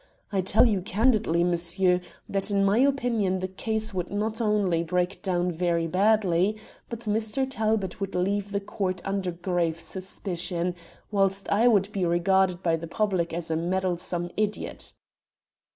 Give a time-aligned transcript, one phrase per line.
[0.31, 5.21] I tell you candidly, monsieur, that in my opinion the case would not only break
[5.21, 6.57] down very badly,
[6.89, 7.45] but Mr.
[7.47, 10.73] Talbot would leave the court under grave suspicion,
[11.11, 14.93] whilst I would be regarded by the public as a meddlesome idiot."